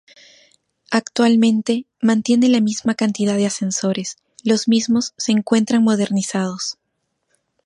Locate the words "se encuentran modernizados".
5.15-6.79